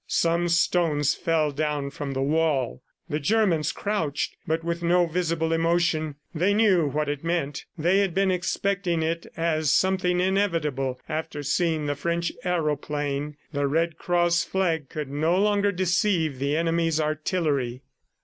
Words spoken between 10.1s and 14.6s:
inevitable after seeing the French aeroplane. The Red Cross